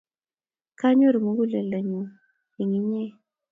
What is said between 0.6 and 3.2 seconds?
Kanyoru muguleldonyu eng inye